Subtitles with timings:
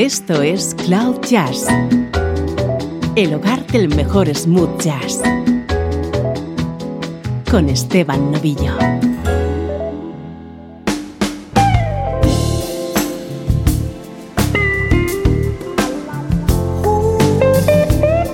[0.00, 1.66] Esto es Cloud Jazz,
[3.16, 5.20] el hogar del mejor smooth jazz,
[7.50, 8.78] con Esteban Novillo.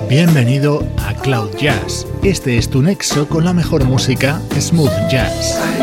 [0.07, 2.07] Bienvenido a Cloud Jazz.
[2.23, 5.76] Este es tu nexo con la mejor música smooth jazz.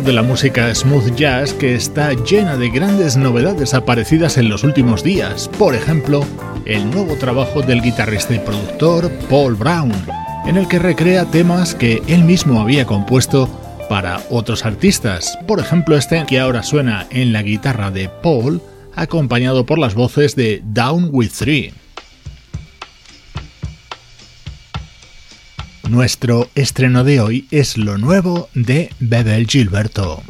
[0.00, 5.04] De la música smooth jazz que está llena de grandes novedades aparecidas en los últimos
[5.04, 5.50] días.
[5.58, 6.24] Por ejemplo,
[6.64, 9.92] el nuevo trabajo del guitarrista y productor Paul Brown,
[10.46, 13.50] en el que recrea temas que él mismo había compuesto
[13.90, 15.38] para otros artistas.
[15.46, 18.62] Por ejemplo, este que ahora suena en la guitarra de Paul,
[18.94, 21.81] acompañado por las voces de Down with Three.
[25.92, 30.22] Nuestro estreno de hoy es lo nuevo de Bebel Gilberto.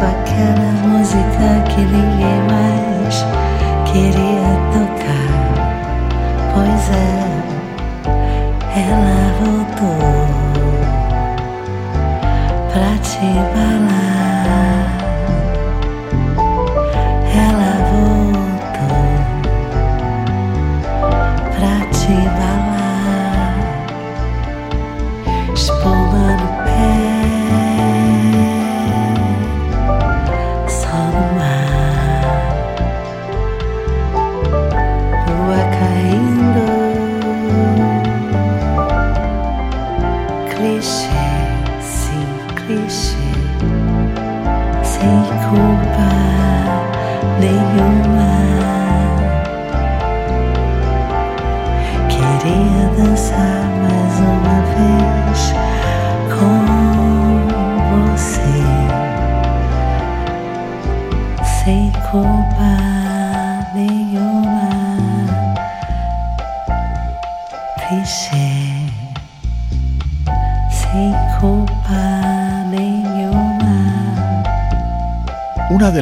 [0.00, 2.09] Pra aquela música que.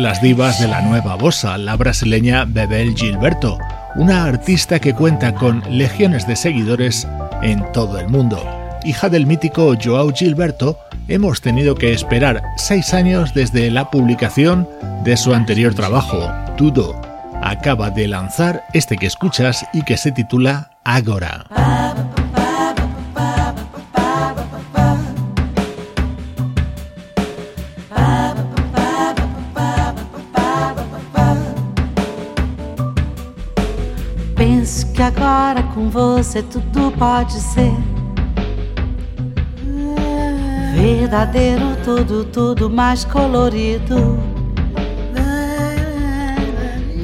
[0.09, 3.59] Las divas de la nueva bossa, la brasileña Bebel Gilberto,
[3.95, 7.07] una artista que cuenta con legiones de seguidores
[7.43, 8.43] en todo el mundo.
[8.85, 10.79] Hija del mítico Joao Gilberto,
[11.09, 14.67] hemos tenido que esperar seis años desde la publicación
[15.05, 16.99] de su anterior trabajo, Tudo.
[17.43, 21.45] Acaba de lanzar este que escuchas y que se titula Agora.
[35.09, 37.73] Agora com você tudo pode ser
[40.79, 44.19] verdadeiro, tudo, tudo mais colorido.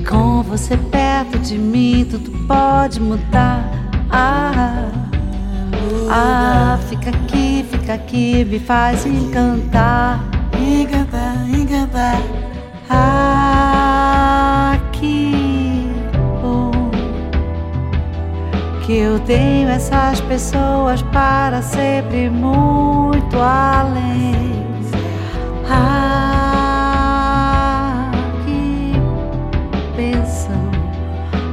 [0.09, 3.65] Com você perto de mim, tudo pode mudar.
[4.11, 4.87] Ah,
[6.09, 10.23] ah, fica aqui, fica aqui, me faz encantar,
[10.57, 12.19] encantar, encantar.
[12.89, 13.34] Aqui.
[18.97, 24.55] Eu tenho essas pessoas para sempre muito além.
[25.69, 26.93] Ah,
[28.45, 28.93] que
[29.97, 30.71] pensam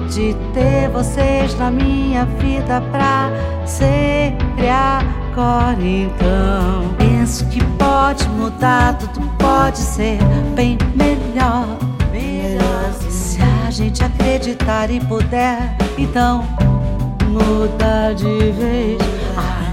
[0.10, 3.32] de ter vocês na minha vida pra
[3.66, 5.82] sempre agora.
[5.82, 10.20] Então, penso que pode mudar, tudo pode ser
[10.54, 11.66] bem melhor.
[12.12, 16.44] Melhor se a gente acreditar e puder, então
[17.32, 19.00] muda de vez.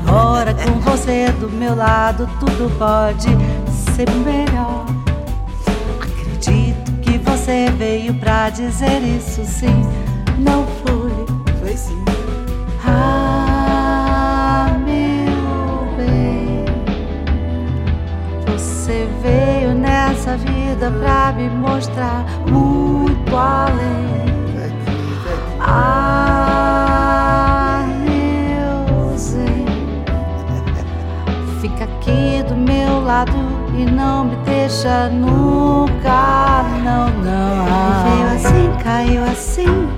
[0.06, 3.28] Agora com você do meu lado, tudo pode
[3.94, 4.86] ser melhor.
[6.00, 9.82] Acredito que você veio pra dizer isso, sim.
[10.38, 11.26] Não foi,
[11.60, 12.02] foi sim.
[12.86, 16.64] Ah, meu bem,
[18.46, 24.27] você veio nessa vida pra me mostrar muito além.
[33.78, 37.64] E não me deixa nunca, não, não.
[38.04, 39.88] Veio assim, caiu assim,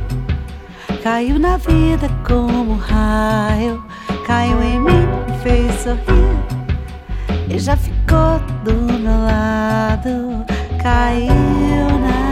[1.02, 3.82] caiu na vida como um raio,
[4.26, 6.36] caiu em mim, me fez sorrir.
[7.48, 10.44] E já ficou do meu lado,
[10.82, 12.29] caiu na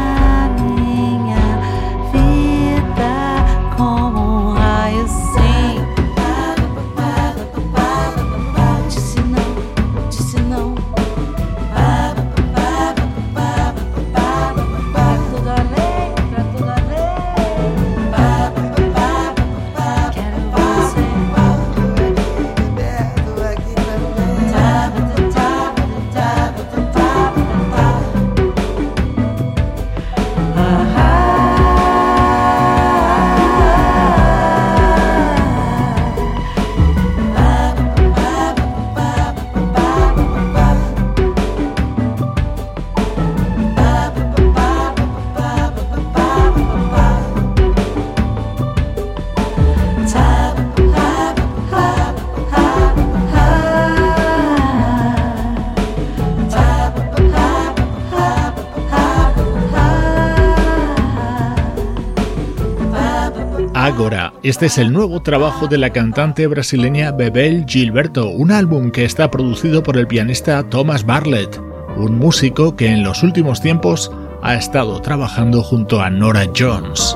[64.48, 69.30] Este es el nuevo trabajo de la cantante brasileña Bebel Gilberto, un álbum que está
[69.30, 71.60] producido por el pianista Thomas Bartlett,
[71.98, 77.14] un músico que en los últimos tiempos ha estado trabajando junto a Nora Jones.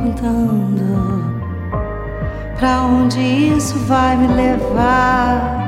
[0.00, 0.12] Me
[2.56, 5.65] pra onde isso vai me levar.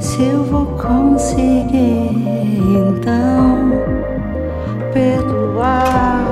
[0.00, 2.10] Se eu vou conseguir
[2.74, 3.70] então
[4.94, 6.24] perdoar.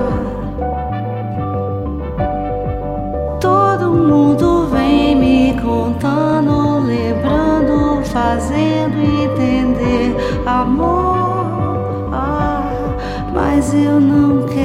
[3.39, 12.09] Todo mundo vem me contando, lembrando, fazendo entender amor.
[12.11, 12.97] Ah,
[13.35, 14.58] mas eu não quero,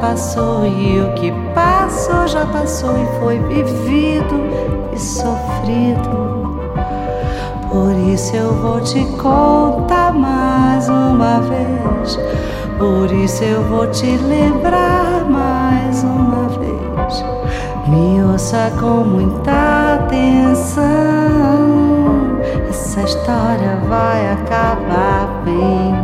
[0.00, 4.40] passou e o que passou já passou e foi vivido
[4.92, 6.28] e sofrido.
[7.70, 12.18] Por isso eu vou te contar mais uma vez.
[12.78, 17.24] Por isso eu vou te lembrar mais uma vez.
[17.88, 20.84] Me ouça com muita atenção.
[22.68, 25.97] Essa história vai acabar bem.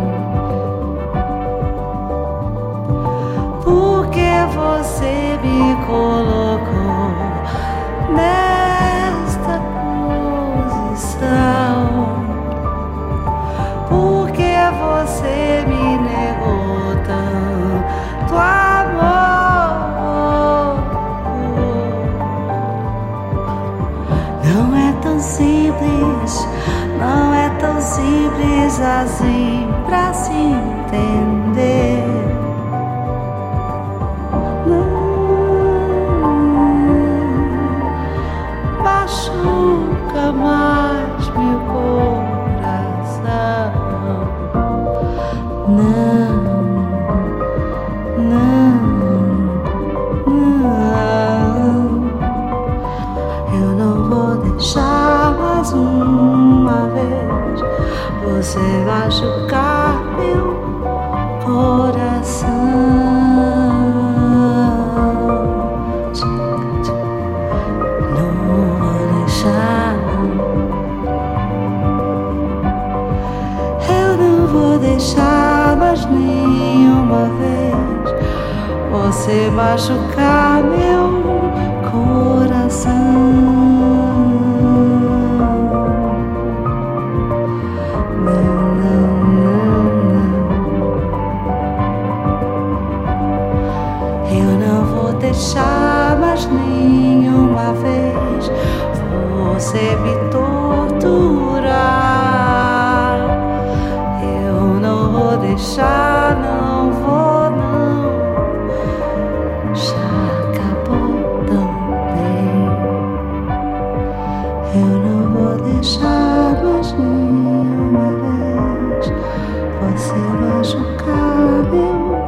[29.03, 30.64] assim, pra sim.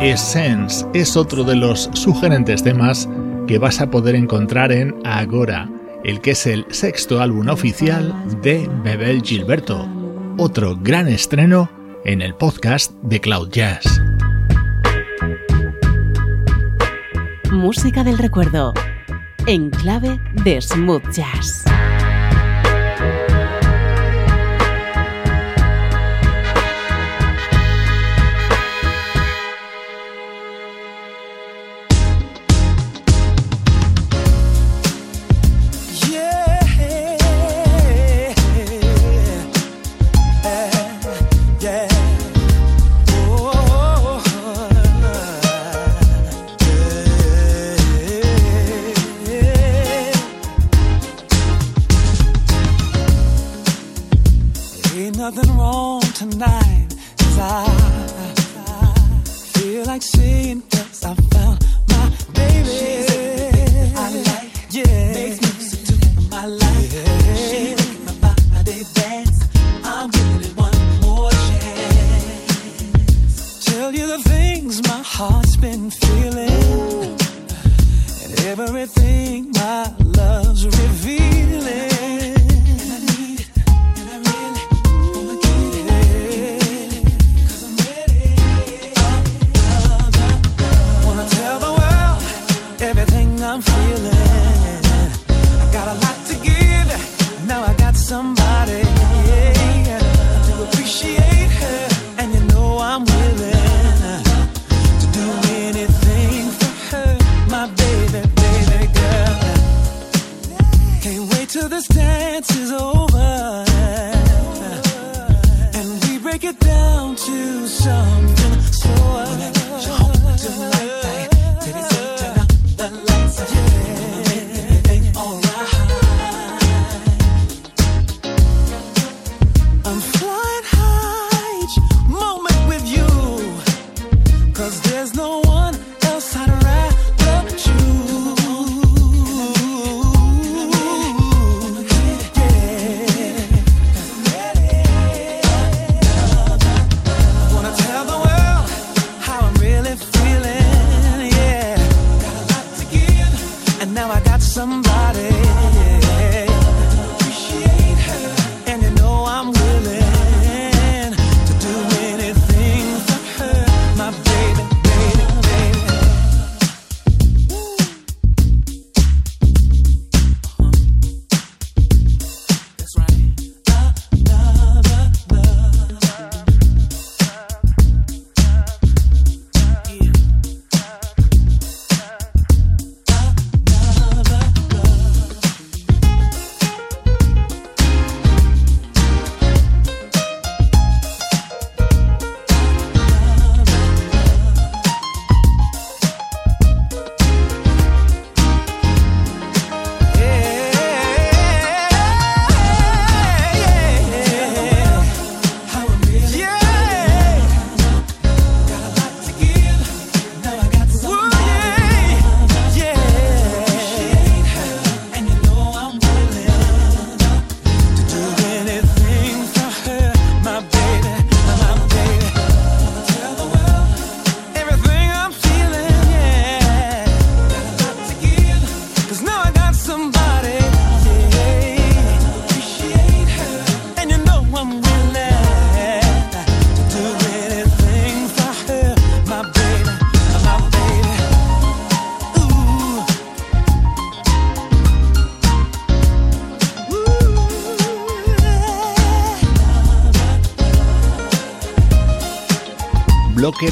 [0.06, 3.08] Essence es otro de los sugerentes temas
[3.48, 5.68] que vas a poder encontrar en Agora,
[6.04, 9.88] el que es el sexto álbum oficial de Bebel Gilberto.
[10.38, 11.68] Otro gran estreno
[12.04, 14.00] en el podcast de Cloud Jazz.
[17.50, 18.75] Música del recuerdo,
[19.48, 21.64] en clave de smooth jazz.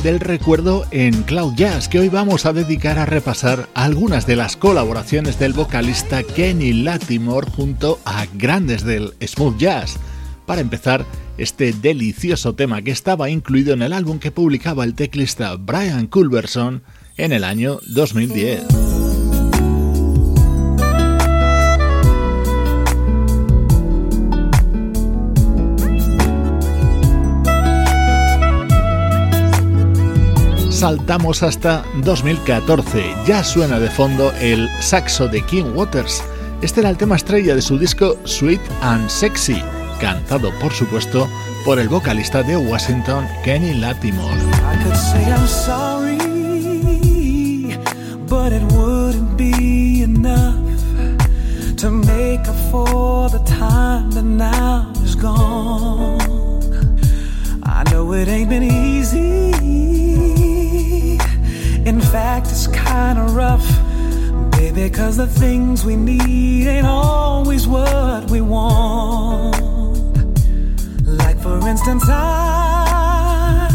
[0.03, 4.57] Del recuerdo en Cloud Jazz que hoy vamos a dedicar a repasar algunas de las
[4.57, 9.97] colaboraciones del vocalista Kenny Latimore junto a grandes del smooth jazz.
[10.47, 11.05] Para empezar,
[11.39, 16.83] este delicioso tema que estaba incluido en el álbum que publicaba el teclista Brian Culberson
[17.17, 18.94] en el año 2010.
[30.85, 33.15] Saltamos hasta 2014.
[33.27, 36.23] Ya suena de fondo el saxo de King Waters.
[36.61, 39.63] Este era el tema estrella de su disco Sweet and Sexy,
[39.99, 41.27] cantado por supuesto
[41.65, 44.39] por el vocalista de Washington, Kenny Latimore.
[51.77, 56.19] to make up for the time that now is gone.
[57.63, 59.44] I know it ain't been easy.
[62.35, 63.69] Fact, it's kinda rough,
[64.59, 69.55] baby, cause the things we need ain't always what we want.
[71.07, 73.69] Like, for instance, I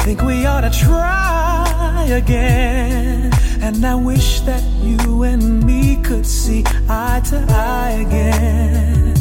[0.00, 3.32] think we ought to try again.
[3.62, 9.14] And I wish that you and me could see eye to eye again.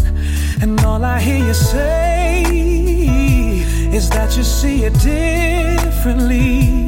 [0.61, 2.43] And all I hear you say
[3.97, 6.79] is that you see it differently.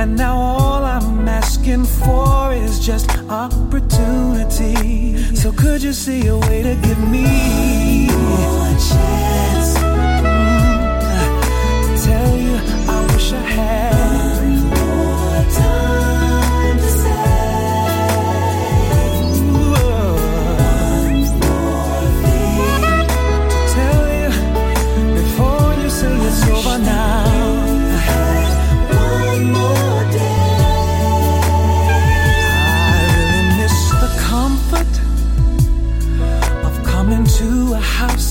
[0.00, 5.18] And now all I'm asking for is just opportunity.
[5.34, 9.19] So could you see a way to give me one chance?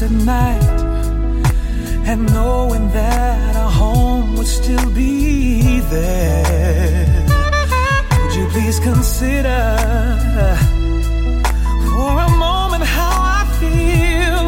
[0.02, 0.64] At night
[2.08, 7.26] and knowing that our home would still be there.
[8.22, 9.62] Would you please consider
[11.90, 14.46] for a moment how I feel?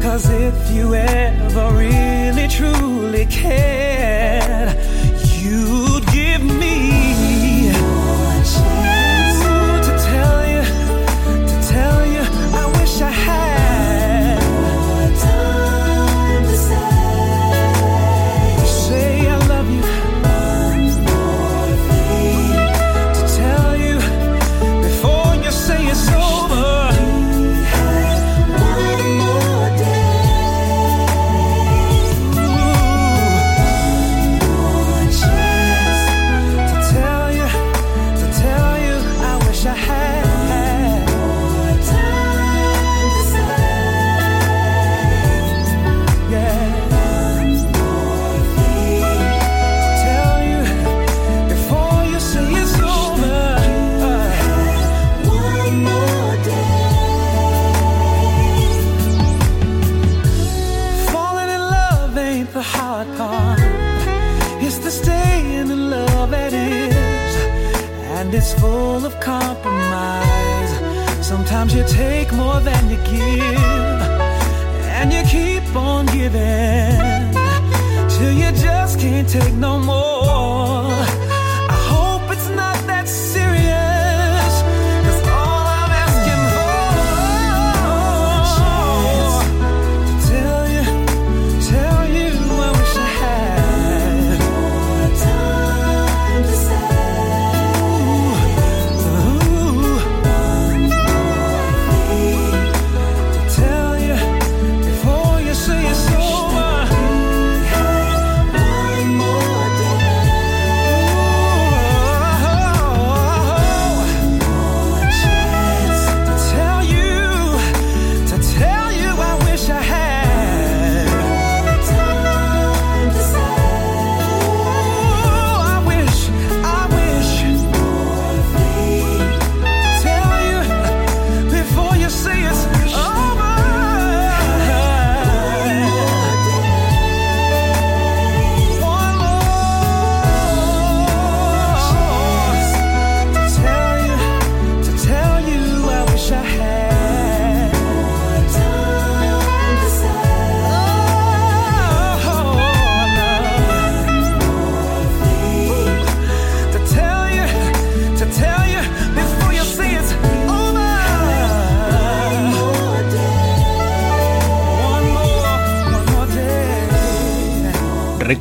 [0.00, 3.91] Cause if you ever really truly cared,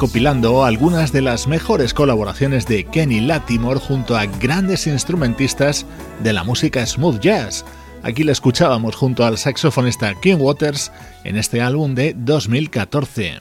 [0.02, 5.86] recopilando algunas de las mejores colaboraciones de Kenny Latimore junto a grandes instrumentistas
[6.24, 7.64] de la música smooth jazz.
[8.02, 10.92] Aquí la escuchábamos junto al saxofonista King Waters
[11.24, 13.38] en este álbum de 2014.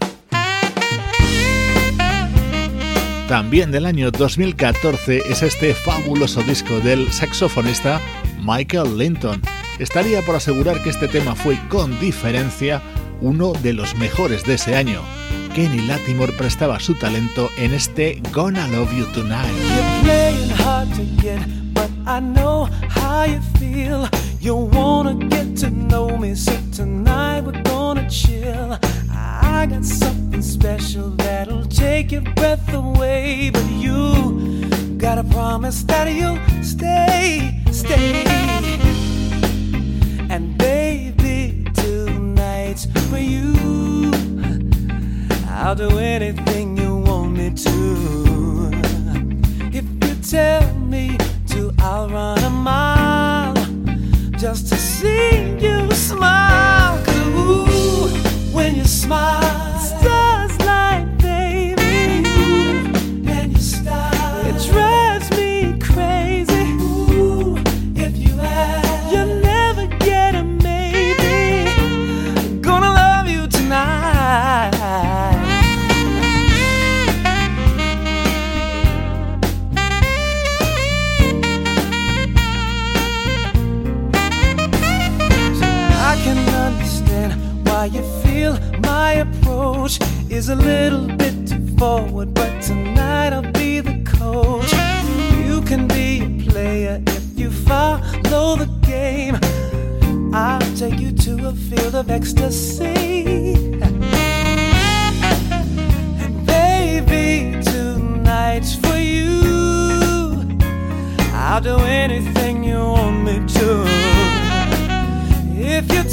[3.27, 8.03] También del año 2014 es este fabuloso disco del saxofonista
[8.43, 9.41] Michael Linton.
[9.79, 12.83] Estaría por asegurar que este tema fue con diferencia
[13.23, 15.01] uno de los mejores de ese año.
[15.55, 19.51] Kenny Latimore prestaba su talento en este Gonna Love You Tonight.
[22.07, 24.09] I know how you feel.
[24.41, 28.79] You wanna get to know me, so tonight we're gonna chill.
[29.11, 34.65] I got something special that'll take your breath away, but you
[34.99, 38.25] gotta promise that you'll stay, stay.
[40.31, 44.10] And baby, tonight's for you.
[45.63, 48.71] I'll do anything you want me to.
[49.71, 51.19] If you tell me
[51.49, 53.55] to, I'll run a mile
[54.39, 55.70] just to see you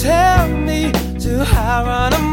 [0.07, 0.89] tell me
[1.19, 2.26] to, I run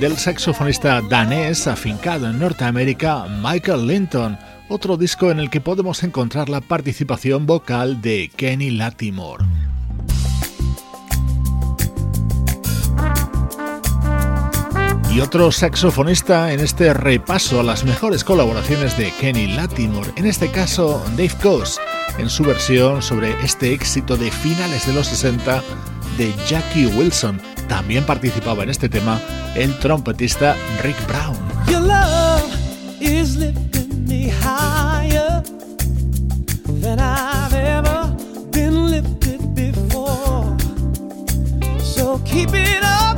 [0.00, 4.38] del saxofonista danés afincado en Norteamérica Michael Linton,
[4.70, 9.44] otro disco en el que podemos encontrar la participación vocal de Kenny Latimore.
[15.12, 20.50] Y otro saxofonista en este repaso a las mejores colaboraciones de Kenny Latimore, en este
[20.50, 21.78] caso Dave Coase,
[22.16, 25.62] en su versión sobre este éxito de finales de los 60
[26.16, 27.38] de Jackie Wilson.
[27.70, 29.20] También participaba en este tema
[29.54, 31.36] el trompetista Rick Brown.
[31.68, 32.52] Your love
[33.00, 35.40] is lifting me higher
[36.82, 38.12] than I've ever
[38.50, 40.56] been lifted before.
[41.80, 43.16] So keep it up,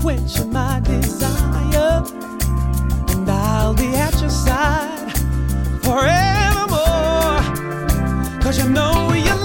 [0.00, 2.04] quench my desire,
[3.08, 5.12] and I'll be at your side
[5.82, 7.42] forevermore.
[8.40, 9.43] Cause you know your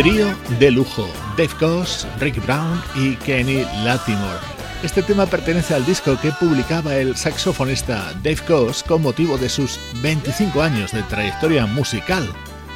[0.00, 4.38] Trío de lujo, Dave Coase, Rick Brown y Kenny Latimore.
[4.82, 9.78] Este tema pertenece al disco que publicaba el saxofonista Dave Coase con motivo de sus
[10.00, 12.26] 25 años de trayectoria musical.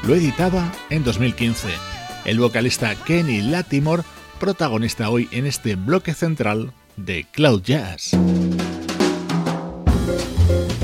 [0.07, 1.69] Lo editaba en 2015.
[2.27, 4.03] El vocalista Kenny Latimore,
[4.39, 8.11] protagonista hoy en este bloque central de Cloud Jazz.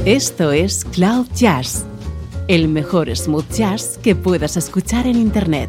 [0.06, 1.84] Esto es Cloud Jazz,
[2.48, 5.68] el mejor smooth jazz que puedas escuchar en Internet,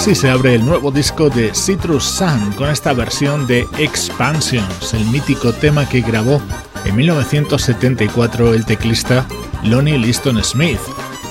[0.00, 5.04] Así se abre el nuevo disco de Citrus Sun con esta versión de Expansions, el
[5.04, 6.40] mítico tema que grabó
[6.86, 9.26] en 1974 el teclista
[9.62, 10.80] Lonnie Liston Smith.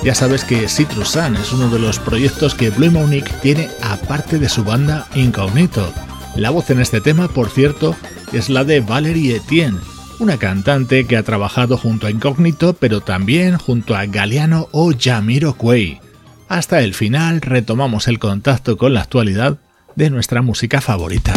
[0.03, 4.37] Ya sabes que Citrus Sun es uno de los proyectos que Blue Monique tiene aparte
[4.37, 5.91] de su banda Incognito.
[6.35, 7.95] La voz en este tema, por cierto,
[8.33, 9.79] es la de Valerie Etienne,
[10.19, 15.55] una cantante que ha trabajado junto a Incognito, pero también junto a Galeano o Yamiro
[15.55, 16.08] Quay.
[16.49, 19.59] Hasta el final retomamos el contacto con la actualidad
[19.95, 21.33] de nuestra música favorita.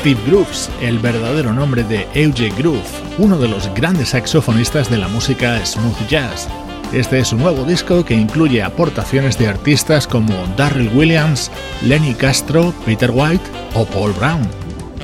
[0.00, 2.86] Steve Grooves, el verdadero nombre de Euge Groove,
[3.18, 6.48] uno de los grandes saxofonistas de la música smooth jazz.
[6.92, 11.50] Este es un nuevo disco que incluye aportaciones de artistas como Darryl Williams,
[11.82, 13.42] Lenny Castro, Peter White
[13.74, 14.48] o Paul Brown.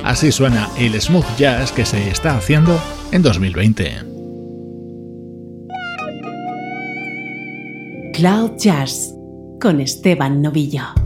[0.05, 2.79] Así suena el smooth jazz que se está haciendo
[3.11, 3.97] en 2020.
[8.13, 9.13] Cloud Jazz
[9.59, 11.04] con Esteban Novillo.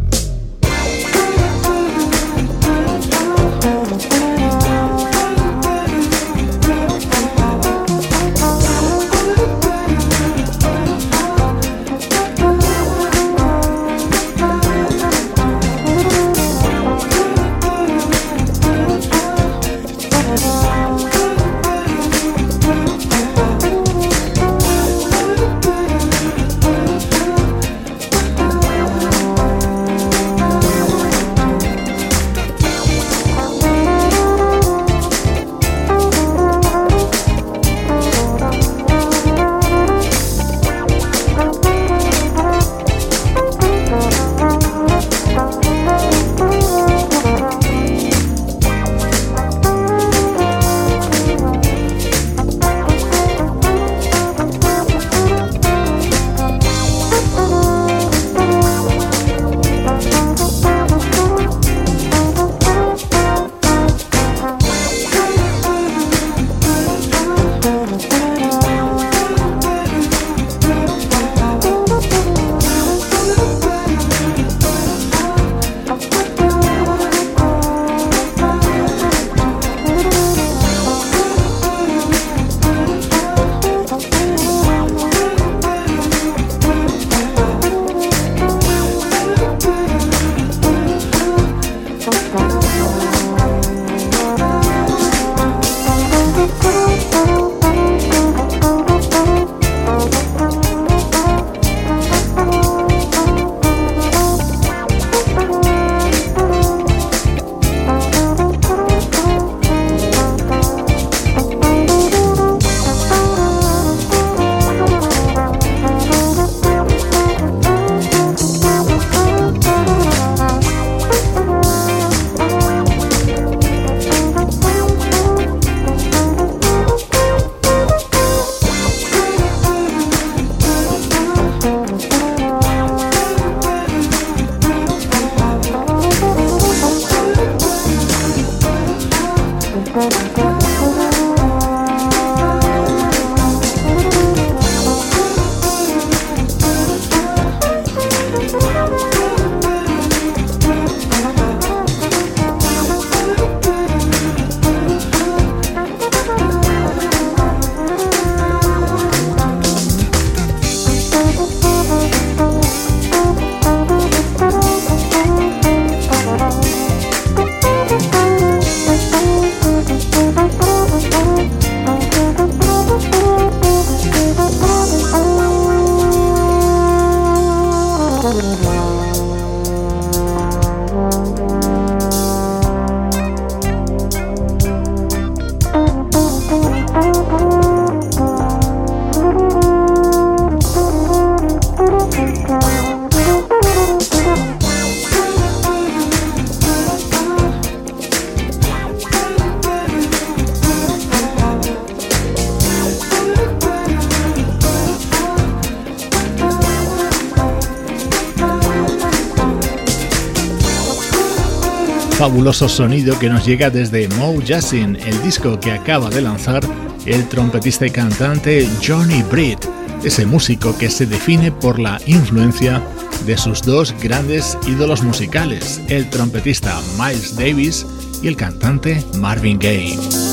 [212.39, 216.61] Fabuloso sonido que nos llega desde Mo Jassin, el disco que acaba de lanzar
[217.05, 219.65] el trompetista y cantante Johnny Britt,
[220.05, 222.81] ese músico que se define por la influencia
[223.25, 227.85] de sus dos grandes ídolos musicales, el trompetista Miles Davis
[228.23, 230.28] y el cantante Marvin Gaye.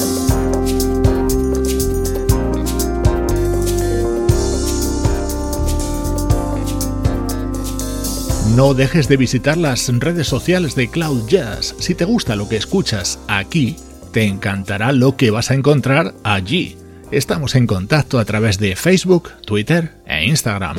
[8.56, 11.74] No dejes de visitar las redes sociales de Cloud Jazz.
[11.78, 13.76] Si te gusta lo que escuchas aquí,
[14.14, 16.78] te encantará lo que vas a encontrar allí.
[17.10, 20.78] Estamos en contacto a través de Facebook, Twitter e Instagram.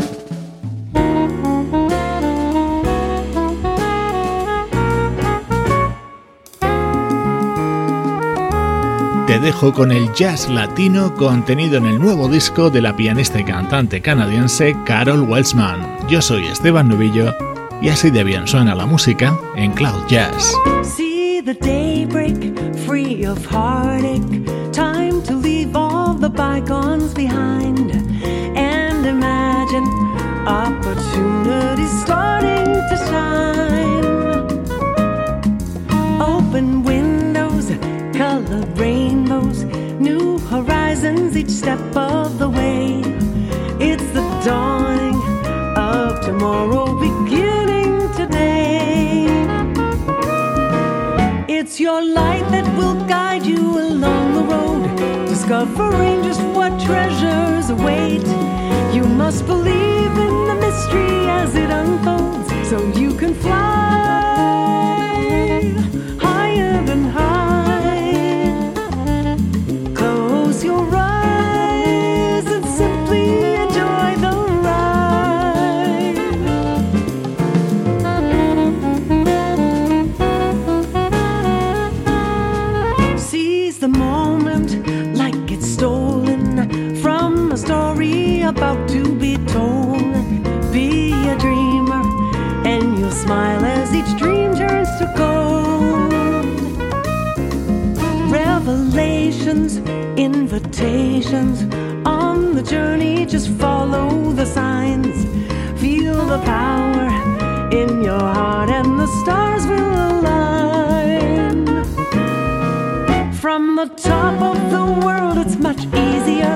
[9.28, 13.44] Te dejo con el jazz latino contenido en el nuevo disco de la pianista y
[13.44, 16.08] cantante canadiense Carol Welsman.
[16.10, 17.36] Yo soy Esteban Novillo
[17.82, 20.54] y así de bien suena la música en Cloud Jazz.
[20.84, 22.58] See the daybreak
[23.18, 24.46] day of heartache.
[24.72, 27.92] Time to leave all the bygones behind
[28.56, 29.86] and imagine
[30.46, 34.06] opportunities starting to shine.
[36.22, 37.72] Open windows,
[38.14, 39.64] colored rainbows,
[40.00, 43.02] new horizons each step of the way.
[43.80, 45.16] It's the dawning
[45.76, 47.57] of tomorrow beginning
[51.98, 54.84] your light that will guide you along the road,
[55.28, 58.28] discovering just what treasures await.
[58.94, 63.97] You must believe in the mystery as it unfolds, so you can fly
[100.34, 101.58] invitations
[102.06, 105.16] on the journey, just follow the signs.
[105.80, 107.08] Feel the power
[107.82, 111.60] in your heart, and the stars will align.
[113.44, 116.54] From the top of the world, it's much easier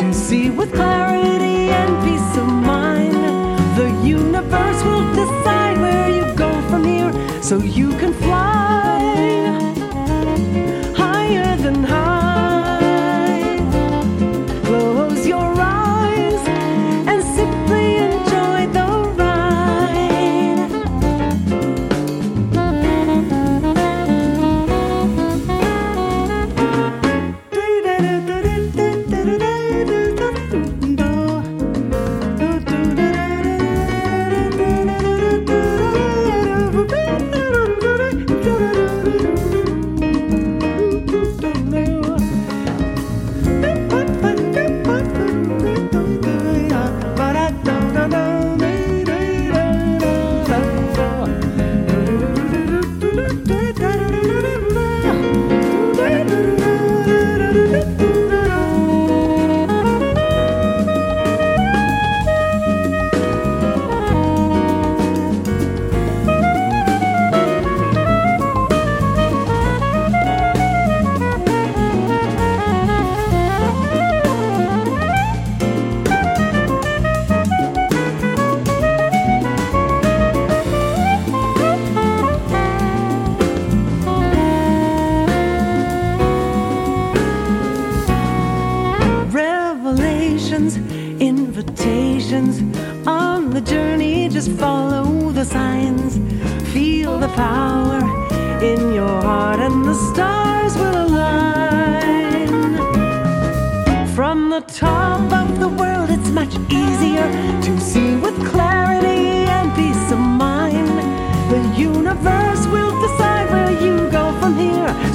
[0.00, 3.20] to see with clarity and peace of mind.
[3.80, 3.88] The
[4.20, 7.12] universe will decide where you go from here,
[7.42, 8.49] so you can fly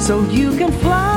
[0.06, 1.15] so you can fly